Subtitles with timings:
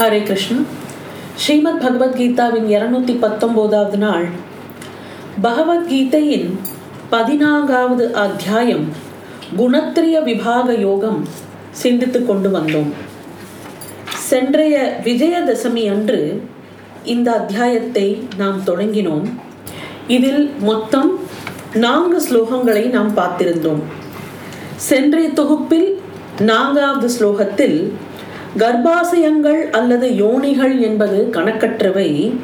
[0.00, 0.58] ஹரே கிருஷ்ணா.
[1.34, 4.28] ஸ்ரீமத் பகவத்கீதாவின் இருநூத்தி பத்தொன்பதாவது நாள்.
[5.42, 6.48] பகவத்கீதையின்
[7.10, 8.88] பதினான்காவது அத்தியாயம்
[9.58, 11.28] குணத்திரிய விபாக யோகம்
[11.70, 12.90] சிந்தித்து கொண்டு வந்தோம்.
[14.30, 16.42] சென்றைய விஜயதசமி அன்று
[17.04, 19.30] இந்த அத்தியாயத்தை நாம் தொடங்கினோம்.
[20.08, 21.18] இதில் மொத்தம்
[21.74, 23.82] நான்கு ஸ்லோகங்களை நாம் பார்த்திருந்தோம்.
[24.76, 26.00] சென்றைய தொகுப்பில்
[26.40, 27.90] நான்காவது ஸ்லோகத்தில்
[28.58, 32.34] கர்ப்பாசயங்கள் அல்லது யோனிகள் என்பது கணக்கற்றவை.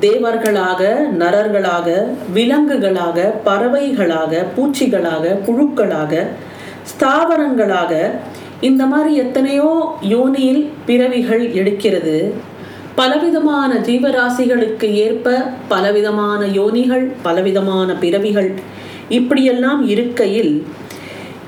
[0.00, 0.82] தேவர்களாக
[1.18, 1.88] நரர்களாக
[2.34, 6.22] விலங்குகளாக பறவைகளாக பூச்சிகளாக புழுக்களாக
[6.90, 8.10] ஸ்தாவரங்களாக
[8.60, 12.32] இந்த மாதிரி எத்தனையோ யோனியில் பிறவிகள் எடுக்கிறது.
[12.94, 18.54] பலவிதமான ஜீவராசிகளுக்கு ஏற்ப பலவிதமான யோனிகள் பலவிதமான பிறவிகள்
[19.08, 20.66] இப்படியெல்லாம் இருக்கையில்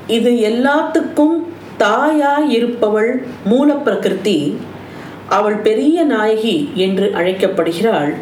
[0.07, 1.43] இது எல்லாத்துக்கும்
[1.79, 4.57] தாயாய் இருப்பவள் மூல பிரகிருதி
[5.27, 8.13] அவள் பெரிய நாயகி என்று அழைக்கப்படுகிறாள்.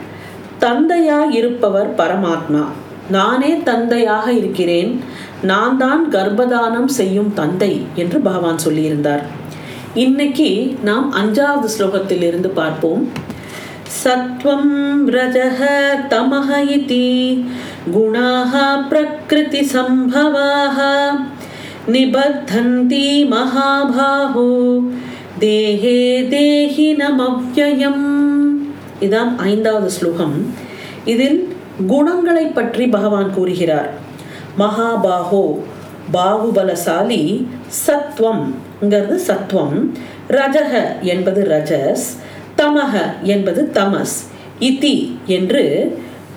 [0.59, 2.63] தந்தையாய் இருப்பவர் பரமாத்மா.
[3.09, 5.03] நானே தந்தையாக இருக்கிறேன்.
[5.41, 9.23] நான் தான் கர்ப்பதானம் செய்யும் தந்தை என்று பகவான் சொல்லியிருந்தார்.
[9.93, 13.11] இன்னைக்கு நாம் அஞ்சாவது ஸ்லோகத்தில் இருந்து பார்ப்போம்.
[14.03, 14.73] சத்வம்
[15.07, 15.61] ரஜக
[16.09, 17.43] தமஹ இதி
[17.93, 18.53] குணாக
[18.89, 20.77] பிரகிருதி சம்பவாக
[21.93, 24.45] निबद्धन्ति மகாபாஹோ
[25.41, 25.99] தேஹே
[26.31, 28.05] தேஹினமவ்யயம்
[29.05, 30.35] இதான் ஐந்தாவது ஸ்லோகம்.
[31.13, 31.37] இதில்
[31.91, 33.89] குணங்களை பற்றி பகவான் கூறுகிறார்.
[34.61, 35.43] மகாபாஹோ
[36.15, 37.23] பாகுபலசாலி
[37.85, 39.77] சத்வம்ங்கிறது சத்வம்
[40.37, 40.73] ரஜக
[41.13, 42.07] என்பது ரஜஸ்
[42.59, 42.93] தமக
[43.33, 44.17] என்பது தமஸ்
[44.69, 44.97] இதி
[45.37, 45.63] என்று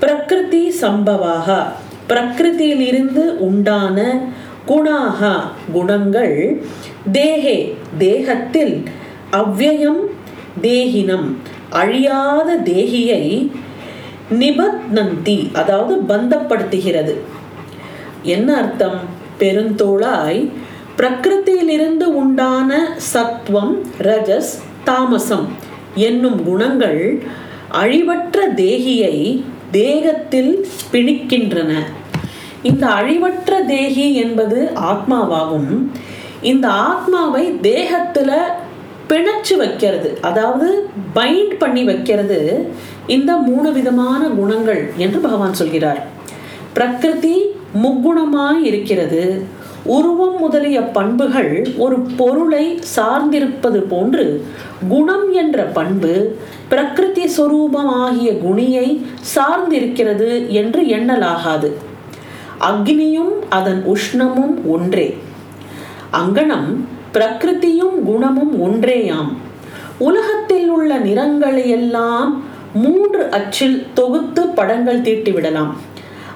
[0.00, 1.56] பிரகிருதி சம்பவாக
[2.10, 3.98] பிரகிருதியிலிருந்து உண்டான
[4.68, 5.20] குணாக
[5.72, 6.36] குணங்கள்
[7.12, 7.56] தேகே
[7.98, 8.74] தேகத்தில்
[9.32, 10.02] அவ்வயம்
[10.62, 11.28] தேகினம்.
[11.70, 13.24] அழியாத தேகியை
[14.40, 17.14] நிபத்னந்தி அதாவது பந்தப்படுத்துகிறது.
[18.22, 19.00] என்ன அர்த்தம்?
[19.40, 20.40] பெருந்தோளாய்
[20.98, 22.70] பிரகிருத்தியிலிருந்து உண்டான
[23.12, 24.52] சத்வம் ரஜஸ்
[24.84, 25.46] தாமசம்
[25.94, 27.02] என்னும் குணங்கள்
[27.72, 30.52] அழிவற்ற தேகியை தேகத்தில்
[30.92, 31.72] பிணிக்கின்றன.
[32.62, 35.86] இந்த அழிவற்ற தேகி என்பது ஆத்மாவாகும்.
[36.42, 38.32] இந்த ஆத்மாவை தேகத்துல
[39.08, 42.68] பிணைச்சு வைக்கிறது அதாவது பைண்ட் பண்ணி வைக்கிறது
[43.06, 46.06] இந்த மூணு விதமான குணங்கள் என்று பகவான் சொல்கிறார்.
[46.72, 49.42] பிரகிருதி முக்குணமாய் இருக்கிறது.
[49.84, 54.46] உருவம் முதலிய பண்புகள் ஒரு பொருளை சார்ந்திருப்பது போன்று
[54.88, 56.38] குணம் என்ற பண்பு
[56.68, 61.72] பிரகிருதி சொரூபமாகிய குணியை சார்ந்திருக்கிறது என்று எண்ணலாகாது.
[62.60, 65.16] அக்னியும் அதன் உஷ்ணமும் ஒன்றே.
[66.12, 66.70] அங்கனம்
[67.12, 69.32] பிரகிருதியும் குணமும் ஒன்றேயாம்.
[69.98, 72.42] உலகத்தில் உள்ள நிறங்களை எல்லாம்
[72.74, 75.72] மூன்று அச்சில் தொகுத்து படங்கள் தீட்டிவிடலாம்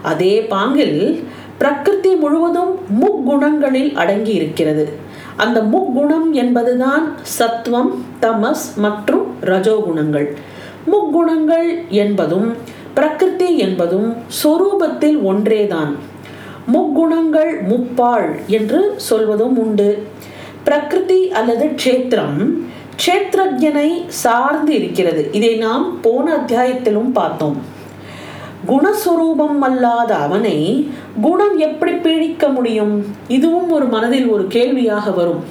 [0.02, 1.24] அதே பாங்கில்
[1.58, 4.92] பிரகிருதி முழுவதும் முக்குணங்களில் அடங்கி இருக்கிறது.
[5.36, 7.90] அந்த முக்குணம் என்பதுதான் சத்வம்
[8.22, 10.26] தமஸ் மற்றும் ரஜோகுணங்கள்.
[10.92, 12.56] முக்குணங்கள் என்பதும்
[12.94, 16.10] பிரகிருதி என்பதும் சொரூபத்தில் ஒன்றேதான்.
[16.66, 20.06] முக்குணங்கள் முப்பாள் என்று சொல்வதும் உண்டு.
[20.64, 22.50] பிரகிருதி அல்லது க்ஷேத்திரம்
[22.96, 25.28] க்ஷேத்திரஜனை சார்ந்து இருக்கிறது.
[25.32, 27.56] இதை நாம் போன அத்தியாயத்திலும் பார்த்தோம்.
[28.68, 30.90] குணஸ்வரூபம் அல்லாத அவனை
[31.20, 33.06] குணம் எப்படி பீடிக்க முடியும்?
[33.28, 35.44] இதுவும் ஒரு மனதில் ஒரு கேள்வியாக வரும்.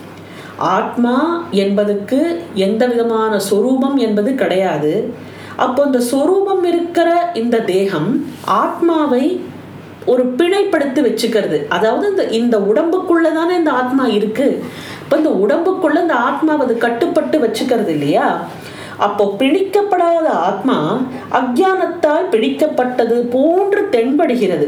[0.58, 5.14] ஆத்மா என்பதுக்கு எந்த விதமான சொரூபம் என்பது கிடையாது.
[5.56, 9.42] அப்போ இந்த சொரூபம் இருக்கிற இந்த தேகம் ஆத்மாவை
[10.06, 11.68] ஒரு பிணைப்படுத்தி வச்சுக்கிறது.
[11.68, 14.64] அதாவது இந்த இந்த உடம்புக்குள்ள தானே இந்த ஆத்மா இருக்கு.
[15.04, 18.48] இப்போ இந்த உடம்புக்குள்ள இந்த ஆத்மாவை அது கட்டுப்பட்டு வச்சுக்கிறது இல்லையா?
[18.98, 21.02] அப்போ பிடிக்கப்படாத ஆத்மா
[21.40, 24.68] அக்ஞானத்தால் பிடிக்கப்பட்டது போன்று தென்படுகிறது.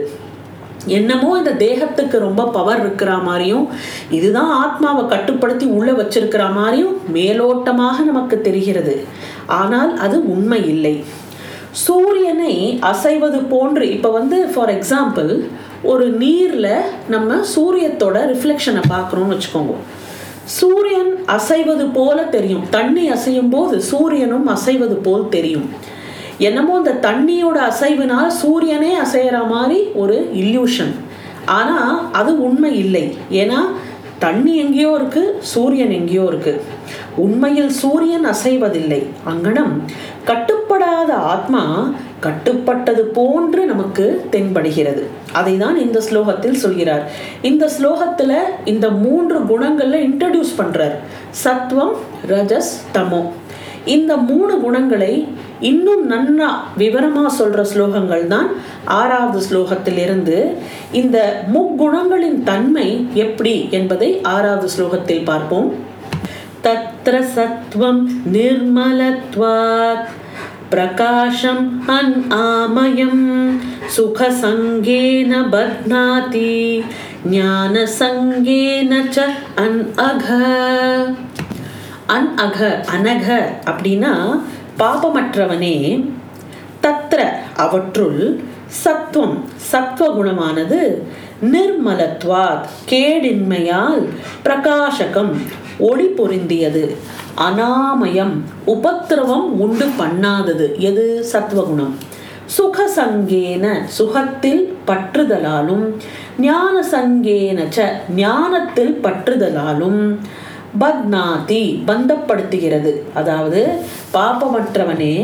[0.88, 3.68] என்னமோ இந்த தேகத்துக்கு ரொம்ப பவர் இருக்கிற மாதிரியும்
[4.10, 8.96] இதுதான் ஆத்மாவை கட்டுப்படுத்தி உள்ள வச்சிருக்கிற மாதிரியும் மேலோட்டமாக நமக்கு தெரிகிறது.
[9.48, 11.04] ஆனால் அது உண்மை இல்லை.
[11.82, 12.54] சூரியனை
[12.92, 15.32] அசைவது போன்று இப்போ வந்து ஃபார் எக்ஸாம்பிள்
[15.92, 16.74] ஒரு நீரில்
[17.14, 19.76] நம்ம சூரியத்தோட ரிஃப்ளெக்ஷனை பார்க்குறோம்னு வச்சுக்கோங்க.
[20.58, 22.64] சூரியன் அசைவது போல தெரியும்.
[22.70, 25.68] தண்ணி அசையும் போது சூரியனும் அசைவது போல் தெரியும்.
[26.48, 30.94] என்னமோ இந்த தண்ணியோட அசைவினால் சூரியனே அசைகிற மாதிரி ஒரு இல்யூஷன்
[31.60, 33.06] ஆனால் அது உண்மை இல்லை.
[33.42, 33.60] ஏன்னா
[34.26, 35.24] தண்ணி எங்கேயோ இருக்கு
[35.54, 36.54] சூரியன் எங்கேயோ இருக்கு.
[37.26, 39.02] உண்மையில் சூரியன் அசைவதில்லை.
[39.32, 39.74] அங்கனம்
[40.94, 41.62] கட்டுப்படாத ஆத்மா
[42.26, 45.04] கட்டுப்பட்டது போன்று நமக்கு தென்படுகிறது.
[45.40, 47.04] அதை தான் இந்த ஸ்லோகத்தில் சொல்கிறார்.
[47.50, 48.38] இந்த ஸ்லோகத்தில்
[48.72, 50.96] இந்த மூன்று குணங்களை இன்ட்ரடியூஸ் பண்ணுறார்
[51.44, 51.96] சத்வம்
[52.34, 53.22] ரஜஸ் தமோ.
[53.96, 55.14] இந்த மூணு குணங்களை
[55.72, 56.50] இன்னும் நன்னா
[56.82, 58.50] விவரமாக சொல்கிற ஸ்லோகங்கள் தான்
[59.00, 60.38] ஆறாவது ஸ்லோகத்திலிருந்து
[61.02, 61.18] இந்த
[61.56, 62.90] முக்குணங்களின் தன்மை
[63.26, 65.70] எப்படி என்பதை ஆறாவது ஸ்லோகத்தில் பார்ப்போம்.
[66.66, 68.04] தத்ர சத்வம்
[68.36, 70.10] நிர்மலத்வாத்.
[70.74, 73.24] பிரகாஷம் அன் ஆமயம்
[73.96, 76.54] சுகசங்கேன பத்னாதி
[77.34, 79.26] ஞானசங்கேன ச
[79.64, 80.28] அன் அக
[82.16, 82.60] அன் அக
[82.94, 83.28] அனக
[83.66, 84.14] அப்படின்னா
[84.80, 85.78] பாபமற்றவனே
[86.82, 87.20] தத்ர
[87.58, 88.22] அவற்றுள்
[88.78, 89.38] சத்துவம்
[89.70, 90.80] சத்வகுணமானது
[91.48, 94.04] நிர்மலத்வாத் கேடின்மையால்
[94.44, 95.34] பிரகாசகம்
[95.80, 96.96] ஒளி பொருந்தியது.
[97.38, 100.78] அனாமயம் உபத்திரவம் உண்டு பண்ணாதது.
[100.78, 101.26] எது?
[101.32, 101.94] சத்வகுணம்.
[102.58, 105.94] சுகசங்கேன சுகத்தில் பற்றுதலாலும்
[106.40, 110.16] ஞான சங்கேன ச ஞானத்தில் பற்றுதலாலும்
[110.82, 112.92] பத்நாதி பந்தப்படுத்துகிறது.
[113.20, 113.62] அதாவது
[114.14, 115.16] பாப்பமற்றவனே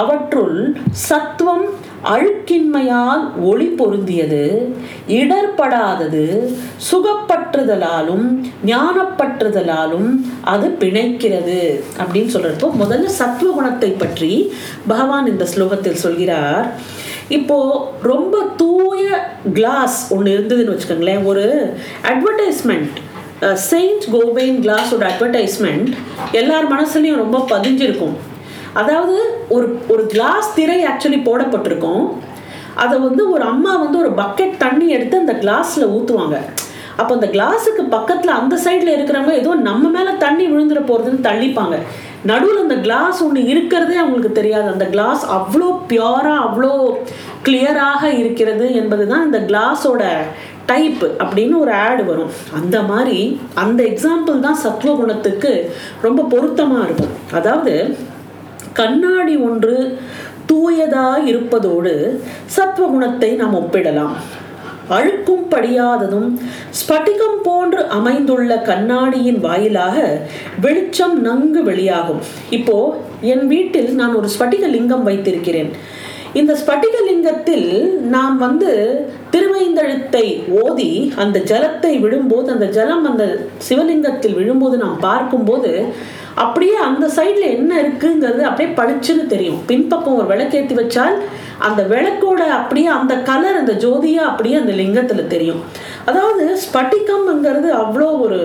[0.00, 0.58] அவற்றுள்
[1.08, 1.66] சத்துவம்
[2.12, 4.44] அழுக்கின்மையால் ஒளி பொருந்தியது
[5.18, 6.24] இடர்படாதது
[6.90, 8.26] சுகப்பற்றுதலாலும்
[8.70, 10.08] ஞானப்பற்றுதலாலும்
[10.52, 11.60] அது பிணைக்கிறது
[12.00, 14.32] அப்படின்னு சொல்றப்போ முதல்ல சத்துவ குணத்தை பற்றி
[14.86, 16.66] பகவான் இந்த ஸ்லோகத்தில் சொல்கிறார்.
[17.38, 17.58] இப்போ
[18.02, 19.02] ரொம்ப தூய
[19.54, 21.46] கிளாஸ் ஒன்று இருந்ததுன்னு வச்சுக்கோங்களேன் ஒரு
[22.10, 22.98] அட்வர்டைஸ்மெண்ட்
[23.68, 25.88] செயின்ட் கோபெயின் கிளாஸோட அட்வர்டைஸ்மெண்ட்
[26.40, 28.16] எல்லார் மனசுலையும் ரொம்ப பதிஞ்சிருக்கும்.
[28.80, 29.16] அதாவது
[29.56, 32.04] ஒரு ஒரு கிளாஸ் திரை ஆக்சுவலி போடப்பட்டிருக்கும்.
[32.82, 36.36] அதை வந்து ஒரு அம்மா வந்து ஒரு பக்கெட் தண்ணி எடுத்து அந்த கிளாஸில் ஊற்றுவாங்க
[37.00, 41.76] அப்போ அந்த கிளாஸுக்கு பக்கத்தில் அந்த சைடில் இருக்கிறவங்க ஏதோ நம்ம மேலே தண்ணி விழுந்துட போகிறதுன்னு தள்ளிப்பாங்க.
[42.30, 44.68] நடுவில் அந்த கிளாஸ் ஒன்று இருக்கிறதே அவங்களுக்கு தெரியாது.
[44.72, 46.72] அந்த கிளாஸ் அவ்வளோ பியூராக அவ்வளோ
[47.46, 50.02] கிளியராக இருக்கிறது என்பது தான் இந்த கிளாஸோட
[50.70, 52.32] டைப் அப்படின்னு ஒரு ஆடு வரும்.
[52.58, 53.18] அந்த மாதிரி
[53.64, 55.52] அந்த எக்ஸாம்பிள் தான் சத்துவ குணத்துக்கு
[56.06, 57.14] ரொம்ப பொருத்தமாக இருக்கும்.
[57.38, 57.74] அதாவது
[58.80, 59.76] கண்ணாடி ஒன்று
[60.50, 61.94] தூயதா இருப்பதோடு
[62.56, 64.16] சத்துவ குணத்தை நாம் ஒப்பிடலாம்.
[64.96, 66.28] அழுக்கும் படியாததும்
[66.78, 69.96] ஸ்பட்டிகம் போன்று அமைந்துள்ள கண்ணாடியின் வாயிலாக
[70.64, 72.22] வெளிச்சம் நன்கு வெளியாகும்.
[72.58, 72.76] இப்போ
[73.32, 75.70] என் வீட்டில் நான் ஒரு ஸ்பட்டிக லிங்கம் வைத்திருக்கிறேன்.
[76.40, 77.66] இந்த ஸ்பட்டிகலிங்கத்தில்
[78.14, 78.70] நாம் வந்து
[79.32, 80.26] திருவைந்தழுத்தை
[80.62, 80.92] ஓதி
[81.22, 83.24] அந்த ஜலத்தை விழும்போது அந்த ஜலம் அந்த
[83.66, 85.72] சிவலிங்கத்தில் விழும்போது நாம் பார்க்கும்போது
[86.44, 89.60] அப்படியே அந்த சைடில் என்ன இருக்குங்கிறது அப்படியே பளிச்சுன்னு தெரியும்.
[89.70, 91.16] பின்பக்கம் ஒரு விளக்கேற்றி வச்சால்
[91.68, 95.62] அந்த விளக்கோட அப்படியே அந்த கலர் அந்த ஜோதியாக அப்படியே அந்த லிங்கத்தில் தெரியும்.
[96.10, 98.38] அதாவது ஸ்பட்டிகம்ங்கிறது அவ்வளோ ஒரு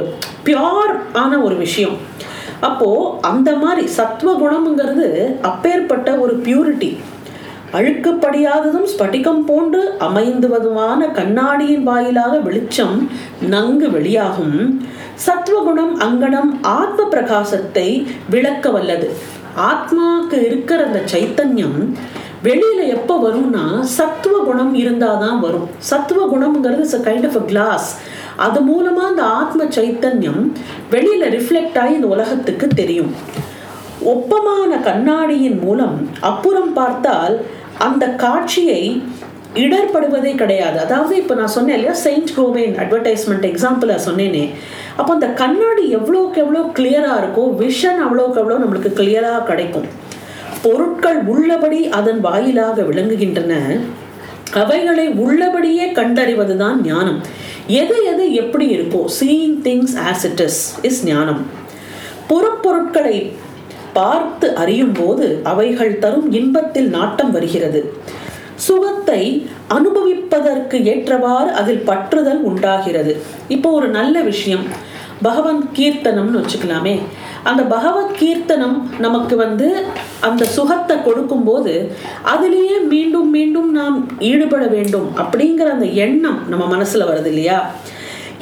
[0.47, 1.97] பியோர் ஆன ஒரு விஷயம்.
[2.67, 5.07] அப்போது அந்த மாதிரி சத்துவ குணம்ங்கிறது
[5.49, 6.91] அப்பேற்பட்ட ஒரு பியூரிட்டி
[7.73, 13.09] அழுக்கப்படியாததும் ஸ்படிகம் போன்று அமைந்துவதுமான கண்ணாடியின் வாயிலாக வெளிச்சம்
[13.49, 14.85] நன்கு வெளியாகும்.
[15.25, 19.09] சத்வகுணம் அங்கனம் ஆத்ம பிரகாசத்தை விளக்க வல்லது.
[19.71, 21.79] ஆத்மாக்கு இருக்கிற அந்த சைத்தன்யம்
[22.43, 25.67] வெளியில எப்போ வரும்னா சத்துவ குணம் இருந்தாதான் வரும்.
[25.77, 27.89] சத்துவ குணம்ங்கிறது it's kind of a class
[28.35, 30.41] அது மூலமா அந்த ஆத்ம சைத்தன்யம்
[30.91, 33.13] வெளியில ரிஃப்ளெக்ட் ஆகி இந்த உலகத்துக்கு தெரியும்.
[34.03, 37.35] ஒப்பமான கண்ணாடியின் மூலம் அப்புறம் பார்த்தால்
[37.85, 38.81] அந்த காட்சியை
[39.63, 40.77] இடர்படுவதே கிடையாது.
[40.85, 44.43] அதாவது இப்போ நான் சொன்னேன் இல்லையா செயின்ட் கோவேன் அட்வர்டைஸ்மெண்ட் எக்ஸாம்பிளாக சொன்னேனே.
[44.99, 49.87] அப்போ அந்த கண்ணாடி எவ்வளோக்கு எவ்வளோ கிளியராக இருக்கோ விஷன் அவ்வளோக்கு எவ்வளோ நம்மளுக்கு கிளியராக கிடைக்கும்.
[50.65, 53.53] பொருட்கள் உள்ளபடி அதன் வாயிலாக விளங்குகின்றன.
[54.61, 57.19] அவைகளை உள்ளபடியே கண்டறிவது தான் ஞானம்.
[57.81, 61.41] எது எது எப்படி இருக்கோ seeing things as it is is ஞானம்.
[62.29, 63.17] புறப்பொருட்களை
[63.97, 67.81] பார்த்து அறியும் போது அவைகள் தரும் இன்பத்தில் நாட்டம் வருகிறது.
[68.67, 69.21] சுகத்தை
[69.75, 73.13] அனுபவிப்பதற்கு ஏற்றவாறு அதில் பற்றுதல் உண்டாகிறது.
[73.47, 74.65] இப்போ ஒரு நல்ல விஷயம்
[75.21, 76.95] பகவன் கீர்த்தனம்னு வச்சுக்கலாமே.
[77.43, 79.67] அந்த பகவத் கீர்த்தனம் நமக்கு வந்து
[80.19, 81.73] அந்த சுகத்தை கொடுக்கும்போது
[82.33, 83.97] அதிலேயே மீண்டும் மீண்டும் நாம்
[84.29, 87.59] ஈடுபட வேண்டும் அப்படிங்கிற அந்த எண்ணம் நம்ம மனசுல வருது இல்லையா?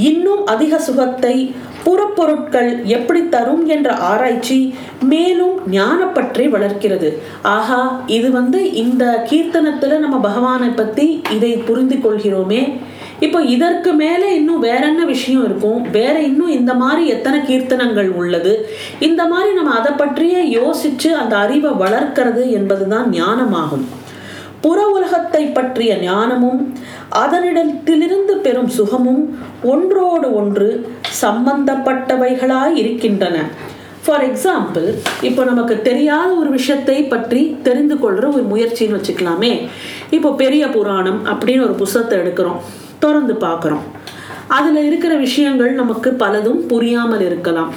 [0.09, 1.35] இன்னும் அதிக சுகத்தை
[1.85, 7.09] புறப்பொருட்கள் எப்படி தரும் என்ற ஆராய்ச்சி மேலும் ஞானப்பற்றி வளர்க்கிறது.
[7.41, 12.61] ஆஹா இது வந்து இந்த கீர்த்தனத்துல நம்ம பகவானை பத்தி இதை புரிந்து கொள்கிறோமே.
[13.19, 15.81] இப்போ இதற்கு மேலே இன்னும் வேற என்ன விஷயம் இருக்கும்?
[15.91, 18.69] வேற இன்னும் இந்த மாதிரி எத்தனை கீர்த்தனங்கள் உள்ளது?
[18.99, 23.85] இந்த மாதிரி நம்ம அதை பற்றியே யோசிச்சு அந்த அறிவை வளர்க்கிறது என்பதுதான் ஞானமாகும்.
[24.65, 26.61] புற உலகத்தை பற்றிய ஞானமும்
[27.23, 29.23] அதனிடத்திலிருந்து பெறும் சுகமும்
[29.73, 30.69] ஒன்றோடு ஒன்று
[31.23, 33.37] சம்பந்தப்பட்டவைகளாய் இருக்கின்றன
[34.05, 34.87] ஃபார் எக்ஸாம்பிள்
[35.27, 39.51] இப்போ நமக்கு தெரியாத ஒரு விஷயத்தை பற்றி தெரிந்து கொள்கிற ஒரு முயற்சின்னு வச்சுக்கலாமே.
[40.15, 42.59] இப்போ பெரிய புராணம் அப்படின்னு ஒரு புஸ்தகத்தை எடுக்கிறோம்.
[43.03, 43.85] திறந்து பார்க்குறோம்.
[44.57, 47.71] அதில் இருக்கிற விஷயங்கள் நமக்கு பலதும் புரியாமல் இருக்கலாம்.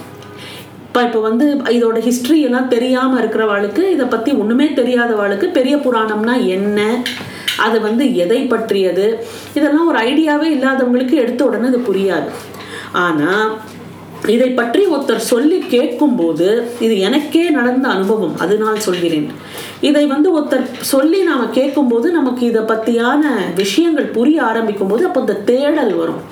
[0.98, 6.78] இப்போ இப்போ வந்து இதோட ஹிஸ்ட்ரி எல்லாம் தெரியாமல் இருக்கிறவாளுக்கு இதை பற்றி ஒன்றுமே தெரியாதவாளுக்கு பெரிய புராணம்னா என்ன?
[7.64, 9.04] அது வந்து எதை பற்றியது?
[9.58, 12.30] இதெல்லாம் ஒரு ஐடியாவே இல்லாதவங்களுக்கு எடுத்த உடனே அது புரியாது.
[13.04, 13.46] ஆனால்
[14.34, 16.48] இதை பற்றி ஒருத்தர் சொல்லி கேட்கும்போது
[16.86, 19.30] இது எனக்கே நடந்த அனுபவம் அதனால் சொல்கிறேன்.
[19.90, 23.24] இதை வந்து ஒருத்தர் சொல்லி நாம் கேட்கும்போது நமக்கு இதை பற்றியான
[23.62, 26.22] விஷயங்கள் புரிய ஆரம்பிக்கும் போது அப்போ இந்த தேடல் வரும்.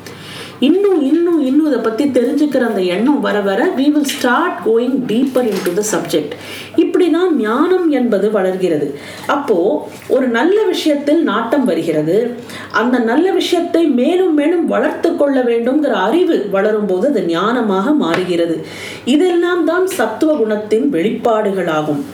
[0.60, 5.42] இன்னும் இன்னும் இன்னும் இதை பற்றி தெரிஞ்சுக்கிற அந்த எண்ணம் வர வர we will start going deeper
[5.64, 6.34] into the subject
[6.76, 8.98] இப்படி தான் ஞானம் என்பது வளர்கிறது.
[9.26, 12.36] அப்போ ஒரு நல்ல விஷயத்தில் நாட்டம் வருகிறது.
[12.72, 18.64] அந்த நல்ல விஷயத்தை மேலும் மேலும் வளர்த்து கொள்ள வேண்டும்ங்கிற அறிவு வளரும் போது அது ஞானமாக மாறுகிறது.
[19.04, 22.04] இதெல்லாம் தான் சத்துவ குணத்தின் வெளிப்பாடுகளாகும்.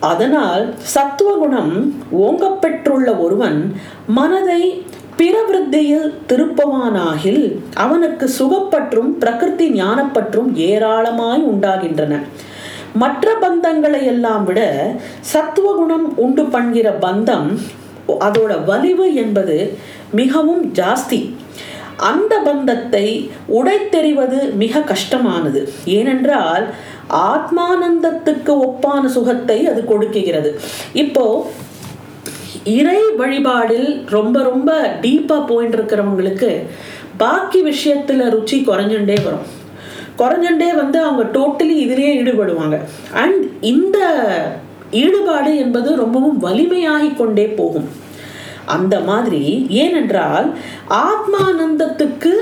[0.00, 1.94] அதனால் சத்துவகுணம் குணம்
[2.26, 3.74] ஓங்கப்பெற்றுள்ள ஒருவன்
[4.06, 4.84] மனதை
[5.18, 7.44] பிறவிருத்தியில் திருப்பவானாகில்
[7.84, 12.14] அவனுக்கு சுகப்பற்றும் பிரகிருதி ஞானப்பற்றும் ஏராளமாய் உண்டாகின்றன.
[13.02, 14.60] மற்ற பந்தங்களை எல்லாம் விட
[15.32, 17.48] சத்துவகுணம் உண்டு பண்ணுகிற பந்தம்
[18.26, 19.56] அதோட வலிவு என்பது
[20.20, 21.20] மிகவும் ஜாஸ்தி.
[22.10, 23.06] அந்த பந்தத்தை
[23.58, 25.60] உடைத்தெறிவது மிக கஷ்டமானது.
[25.98, 26.66] ஏனென்றால்
[27.32, 30.50] ஆத்மானந்தத்துக்கு ஒப்பான சுகத்தை அது கொடுக்குகிறது.
[31.04, 31.24] இப்போ
[32.66, 36.66] இறை வழிபாடில் ரொம்ப ரொம்ப டீப்பாக போயிட்டு இருக்கிறவங்களுக்கு
[37.16, 39.46] பாக்கி விஷயத்தில் ருச்சி குறைஞ்சுட்டே வரும்.
[40.18, 42.78] குறைஞ்சுட்டே வந்து அவங்க டோட்டலி இதிலேயே ஈடுபடுவாங்க.
[43.12, 43.98] அண்ட் இந்த
[44.90, 47.88] ஈடுபாடு என்பது ரொம்பவும் வலிமையாகி கொண்டே போகும்.
[48.66, 50.54] அந்த மாதிரி ஏனென்றால்
[50.90, 52.32] ஆத்மானந்தத்துக்கு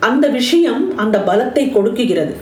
[0.00, 2.36] அந்த விஷயம் அந்த பலத்தை கொடுக்குகிறது.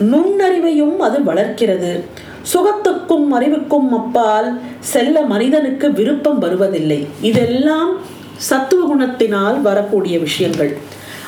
[0.00, 2.04] நுண்ணறிவையும் அது வளர்க்கிறது.
[2.52, 7.06] சுகத்துக்கும் அறிவுக்கும் அப்பால் செல்ல மனிதனுக்கு விருப்பம் வருவதில்லை.
[7.20, 7.96] இதெல்லாம்
[8.36, 10.76] சத்துவ குணத்தினால் வரக்கூடிய விஷயங்கள்.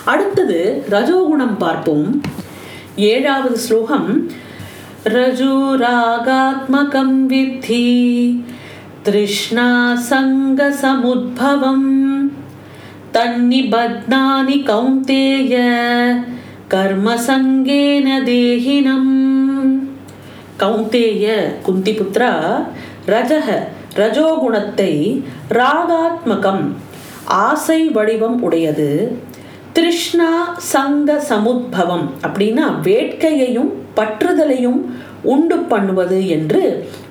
[0.05, 2.21] அடுத்தது ரஜோகுணம் பார்ப்போம்.
[2.97, 4.31] ஏழாவது ஸ்லோகம்.
[5.05, 5.93] ரஜுராகாத்மகம்
[7.29, 8.43] வித்தி
[9.03, 12.31] திருஷ்ணா சங்க சமுத்பவம்.
[13.13, 15.55] தன்னிபத்னானி கௌந்தேய
[16.71, 19.38] கர்மசங்கேன தேகினம்.
[20.63, 21.27] கௌந்தேய
[21.67, 22.33] குந்திபுத்ரா
[23.07, 23.49] ரஜக
[23.97, 24.93] ரஜோகுணத்தை
[25.49, 26.65] ராகாத்மகம்
[27.25, 28.91] ஆசை வடிவம் உடையது.
[29.73, 30.31] திருஷ்ணா
[30.73, 34.81] சங்க சமுத்பவம் அப்படின்னா வேட்கையையும் பற்றுதலையும்
[35.23, 36.63] உண்டு பண்ணுவது என்று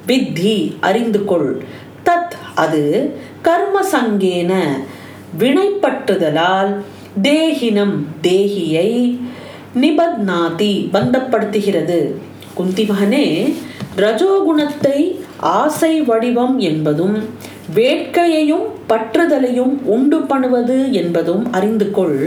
[0.08, 1.51] வித்தி அறிந்து கொள்.
[2.06, 2.84] தத் அது
[3.42, 4.54] கர்ம சங்கேன
[5.39, 6.72] வினைப்பற்றுதலால்
[7.24, 9.20] தேகினம் தேகியை
[9.75, 12.00] நிபத்னாதி பந்தப்படுத்துகிறது.
[12.58, 13.26] குந்தி மகனே
[14.04, 15.00] ரஜோகுணத்தை
[15.60, 17.16] ஆசை வடிவம் என்பதும்
[17.76, 22.20] வேட்கையையும் பற்றுதலையும் உண்டு பண்ணுவது என்பதும் அறிந்து கொள்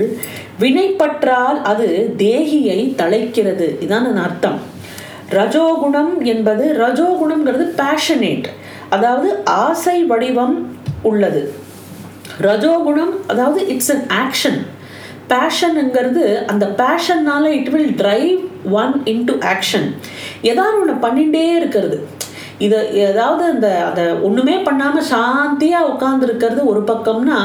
[0.63, 3.69] வினைப்பற்றால் அது தேகியை தழைக்கிறது.
[3.85, 4.59] இதான் அர்த்தம்.
[5.39, 8.49] ரஜோகுணம் என்பது ரஜோகுணம்ங்கிறது பேஷனேட்
[8.97, 9.31] அதாவது
[9.65, 10.57] ஆசை வடிவம்
[11.11, 11.43] உள்ளது.
[12.49, 14.61] ரஜோகுணம் அதாவது இட்ஸ் அன் ஆக்ஷன்
[15.33, 18.39] பேஷனுங்கிறது அந்த பேஷன்னால it will drive
[18.81, 19.87] one into action
[20.43, 21.99] ஏதாவது ஒன்று பண்ணிகிட்டே இருக்கிறது.
[22.59, 27.39] இதை ஏதாவது அந்த அதை ஒன்றுமே பண்ணாமல் சாந்தியாக உட்காந்துருக்கிறது ஒரு பக்கம்னா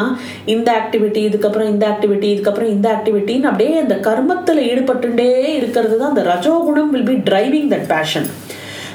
[0.45, 6.25] இந்த ஆக்டிவிட்டி இதுக்கப்புறம் இந்த ஆக்டிவிட்டி இதுக்கப்புறம் இந்த ஆக்டிவிட்டின்னு அப்படியே அந்த கர்மத்தில் ஈடுபட்டுட்டே இருக்கிறது தான் அந்த
[6.31, 8.27] ரஜோகுணம் will be driving that passion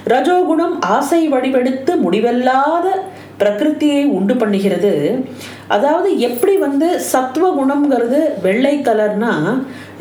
[0.09, 2.87] ரஜோகுணம் ஆசை வடிவெடுத்து முடிவல்லாத
[3.43, 4.93] பிரகிருத்தியை உண்டு பண்ணுகிறது.
[5.77, 9.33] அதாவது எப்படி வந்து சத்துவ குணம்ங்கிறது வெள்ளை கலர்னா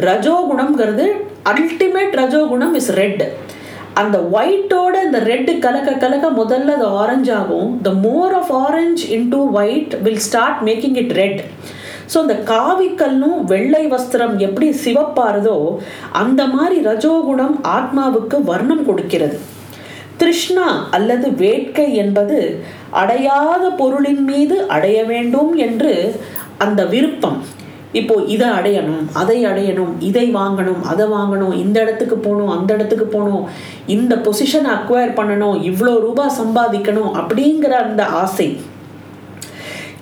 [0.10, 1.08] ரஜோகுணம்ங்கிறது
[1.54, 3.24] அல்டிமேட் ரஜோகுணம் இஸ் ரெட்
[4.00, 7.70] அந்த ஒயிட்டோட இந்த ரெட்டு கலக்க கலக்க முதல்ல அது ஆரஞ்ச் ஆகும்.
[7.86, 11.42] The more of orange into white will start making it red
[12.12, 15.58] so அந்த காவிக்கல்லும் வெள்ளை வஸ்திரம் எப்படி சிவப்பாருதோ
[16.22, 19.38] அந்த மாதிரி ரஜோகுணம் ஆத்மாவுக்கு வர்ணம் கொடுக்கிறது.
[20.22, 22.38] திருஷ்ணா அல்லது வேட்கை என்பது
[23.02, 25.94] அடையாத பொருளின் மீது அடைய வேண்டும் என்று
[26.66, 27.40] அந்த விருப்பம்.
[28.00, 33.46] இப்போ இதை அடையணும் அதை அடையணும் இதை வாங்கணும் அதை வாங்கணும் இந்த இடத்துக்கு போகணும் அந்த இடத்துக்கு போகணும்
[33.96, 38.50] இந்த பொசிஷனை அக்வயர் பண்ணணும் இவ்வளோ ரூபாய் சம்பாதிக்கணும் அப்படிங்கிற அந்த ஆசை.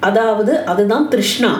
[0.07, 1.51] அதாவது அதுதான் திருஷ்ணா.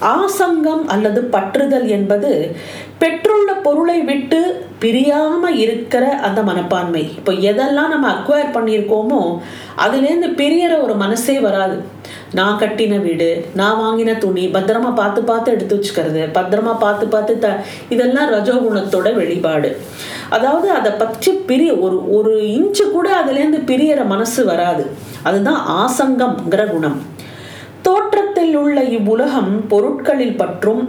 [0.00, 2.56] ஆசங்கம் அல்லது பற்றுதல் என்பது
[2.98, 7.02] பெற்றுள்ள பொருளை விட்டு பிரியாம இருக்கிற அந்த மனப்பான்மை.
[7.16, 9.20] இப்போ எதெல்லாம் நம்ம அக்வயர் பண்ணியிருக்கோமோ
[9.84, 11.76] அதுலேருந்து பிரியற ஒரு மனசே வராது.
[12.32, 17.48] நான் கட்டின வீடு நான் வாங்கின துணி பத்திரமா பார்த்து பார்த்து எடுத்து வச்சுக்கிறது பத்திரமா பார்த்து பார்த்து த
[17.88, 19.80] இதெல்லாம் ரஜோகுணத்தோட வெளிப்பாடு.
[20.28, 24.86] அதாவது அதை பற்றி பிரிய ஒரு ஒரு இன்ச்சு கூட அதுலேருந்து பிரியற மனசு வராது.
[25.22, 26.98] அதுதான் ஆசங்கம்ங்கிற குணம்.
[28.36, 30.80] தோற்றத்தில் உள்ள இவ்வுலகம் பொருட்களில் பற்றும்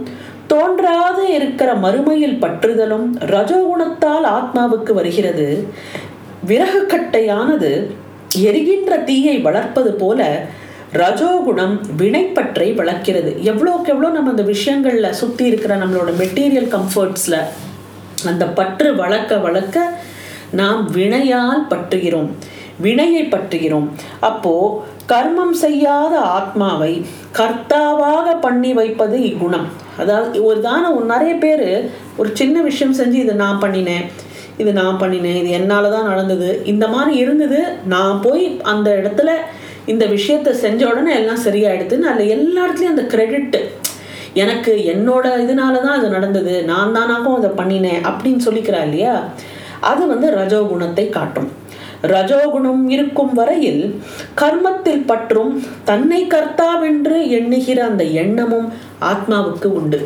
[0.50, 5.46] தோன்றாது இருக்கிற மறுமையில் பற்றுதலும் ரஜோகுணத்தால் ஆத்மாவுக்கு வருகிறது.
[6.50, 7.70] விறகு கட்டையானது
[8.48, 10.26] எரிகின்ற தீயை வளர்ப்பது போல
[11.00, 13.32] ரஜோகுணம் வினைப்பற்றை வளர்க்கிறது.
[13.50, 17.40] எவ்வளோக்கு எவ்வளோ நம்ம அந்த விஷயங்களில் சுற்றி இருக்கிற நம்மளோட மெட்டீரியல் கம்ஃபர்ட்ஸில்
[18.26, 19.88] அந்த பற்று வளர்க்க வளர்க்க
[20.60, 22.30] நாம் வினையால் பற்றுகிறோம்.
[22.86, 23.88] வினையை பற்றுகிறோம்.
[24.30, 24.54] அப்போ
[25.08, 26.92] கர்மம் செய்யாத ஆத்மாவை
[27.38, 29.66] கர்த்தாவாக பண்ணி வைப்பது இக்குணம்.
[29.96, 31.66] அதாவது ஒரு தானே நிறைய பேர்
[32.16, 34.06] ஒரு சின்ன விஷயம் செஞ்சு இதை நான் பண்ணினேன்
[34.58, 39.30] இது நான் பண்ணினேன் இது என்னால் தான் நடந்தது இந்த மாதிரி இருந்தது நான் போய் அந்த இடத்துல
[39.86, 43.60] இந்த விஷயத்த செஞ்ச உடனே எல்லாம் சரியாயிடுதுன்னு அதில் எல்லா இடத்துலையும் அந்த கிரெடிட்டு
[44.34, 49.14] எனக்கு என்னோட இதனால தான் அது நடந்தது நான் தானாகவும் அதை பண்ணினேன் அப்படின்னு சொல்லிக்கிறா இல்லையா?
[49.80, 51.48] அது வந்து ரஜோகுணத்தை காட்டும்.
[52.02, 53.82] ரஜோகுணம் இருக்கும் வரையில்
[54.40, 55.52] கர்மத்தில் பற்றும்
[55.84, 58.68] தன்னை கர்த்தாவென்று எண்ணுகிற அந்த எண்ணமும்
[59.10, 60.00] ஆத்மாவுக்கு உண்டு.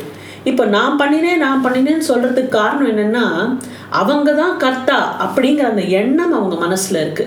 [0.51, 3.25] இப்போ நான் பண்ணினேன் நான் பண்ணினேன்னு சொல்றதுக்கு காரணம் என்னன்னா
[4.01, 7.27] அவங்க தான் கர்த்தா அப்படிங்கிற அந்த எண்ணம் அவங்க மனசுல இருக்கு.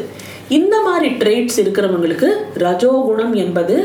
[0.57, 2.29] இந்த மாதிரி ட்ரேட்ஸ் இருக்கிறவங்களுக்கு
[2.63, 3.75] ரஜோகுணம் என்பது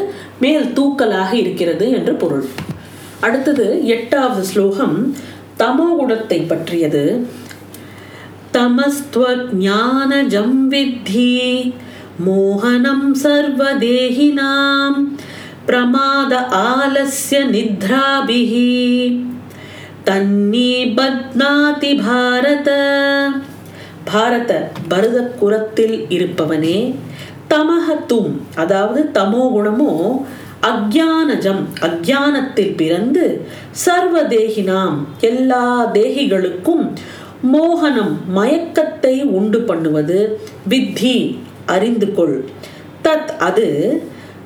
[0.44, 2.46] மேல் தூக்கலாக இருக்கிறது என்று பொருள்.
[3.20, 4.96] அடுத்தது எட்டாவது ஸ்லோகம்
[5.62, 7.04] தமோ குணத்தை பற்றியது.
[8.55, 11.29] तमस्त्वज्ञानजं विद्धि
[12.21, 14.93] मोहनं सर्वदेहिनां
[15.67, 18.53] प्रमाद आलस्य निद्राभिः
[20.07, 22.69] தன்னீபத்னாதி பாரத
[24.09, 24.51] பாரத
[24.89, 26.77] பரத குரத்தில் இருப்பவனே
[27.49, 29.93] தமஹத்தும் அதாவது தமோ குணமோ
[30.69, 33.25] அக்ஞானஜம் அக்ஞானத்தில் பிறந்து
[33.83, 34.95] சர்வ தேகினாம்
[35.29, 36.85] எல்லா தேகிகளுக்கும்
[37.42, 40.38] மோகனம் மயக்கத்தை உண்டு பண்ணுவது.
[40.68, 41.16] வித்தி
[41.66, 42.44] அறிந்து கொள்
[43.02, 43.68] தத் அது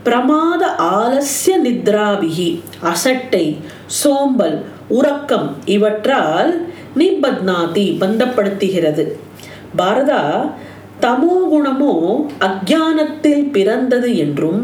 [0.03, 9.05] பிரமாத ஆலசிய நித்ராபிகி அசட்டை சோம்பல் உறக்கம் இவற்றால் நிபத்னாதி பந்தப்படுத்துகிறது.
[9.79, 10.51] பாரதா
[11.01, 11.95] தமோ குணமோ
[12.39, 14.61] அக்ஞானத்தில் பிறந்தது என்றும்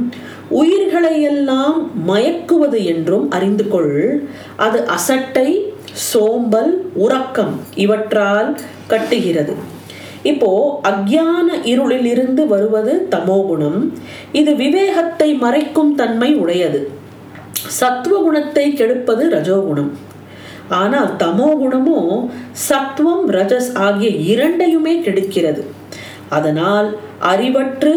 [0.48, 4.22] உயிர்களையெல்லாம் மயக்குவது என்றும் அறிந்து கொள்
[4.56, 5.69] அது அசட்டை
[6.08, 6.72] சோம்பல்
[7.04, 8.50] உறக்கம் இவற்றால்
[8.92, 9.54] கட்டுகிறது.
[10.30, 10.50] இப்போ
[10.90, 13.80] அக்ஞான இருளில் இருந்து வருவது தமோகுணம்
[14.40, 16.80] இது விவேகத்தை மறைக்கும் தன்மை உடையது.
[17.78, 19.90] சத்துவ குணத்தை கெடுப்பது ரஜோகுணம்
[20.80, 22.00] ஆனால் தமோ குணமோ
[22.68, 25.62] சத்துவம் ரஜஸ் ஆகிய இரண்டையுமே கெடுக்கிறது.
[26.36, 26.88] அதனால்
[27.32, 27.92] அறிவற்று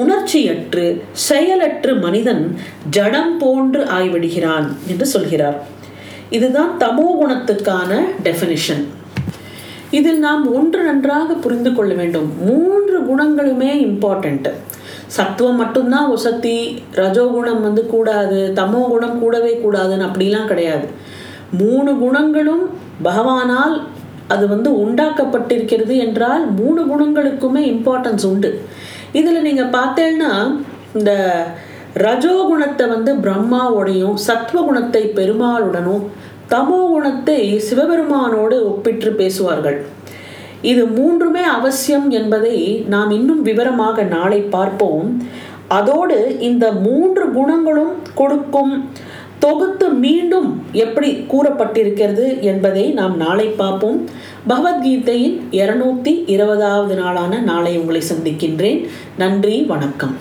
[0.00, 0.86] உணர்ச்சியற்று
[1.26, 2.44] செயலற்று மனிதன்
[2.96, 5.58] ஜடம் போன்று ஆய்விடுகிறான் என்று சொல்கிறார்.
[6.30, 8.84] இதுதான் தமோ குணத்துக்கான டெஃபினிஷன்
[9.90, 12.32] இதில் நாம் ஒன்று நன்றாக புரிந்து கொள்ள வேண்டும்.
[12.46, 14.52] மூன்று குணங்களுமே இம்பார்ட்டண்ட்டு
[15.06, 20.88] சத்துவம் மட்டும்தான் உசத்தி ரஜோகுணம் வந்து கூடாது தமோ குணம் கூடவே கூடாதுன்னு அப்படிலாம் கிடையாது.
[21.50, 22.64] மூணு குணங்களும்
[23.04, 23.82] பகவானால்
[24.28, 28.50] அது வந்து உண்டாக்கப்பட்டிருக்கிறது என்றால் மூணு குணங்களுக்குமே இம்பார்ட்டன்ஸ் உண்டு.
[29.12, 30.32] இதில் நீங்கள் பார்த்தேன்னா
[30.94, 31.12] இந்த
[32.04, 36.04] ரஜோகுணத்தை வந்து பிரம்மாவோடையும் சத்வகுணத்தை பெருமாளுடனும்
[36.52, 39.78] தமோ குணத்தை சிவபெருமானோடு ஒப்பிட்டு பேசுவார்கள்.
[40.70, 42.56] இது மூன்றுமே அவசியம் என்பதை
[42.94, 45.08] நாம் இன்னும் விவரமாக நாளை பார்ப்போம்.
[45.78, 48.72] அதோடு இந்த மூன்று குணங்களும் கொடுக்கும்
[49.38, 50.48] தொகுத்து மீண்டும்
[50.84, 53.98] எப்படி கூறப்பட்டிருக்கிறது என்பதை நாம் நாளை பார்ப்போம்.
[54.50, 58.80] பகவத்கீதையின் இருநூத்தி இருபதாவது நாளான நாளை உங்களை சந்திக்கின்றேன்.
[59.24, 60.16] நன்றி வணக்கம்.